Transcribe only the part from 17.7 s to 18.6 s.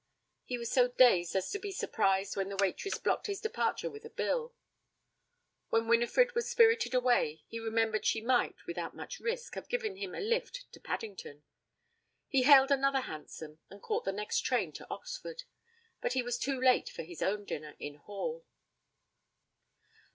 in Hall.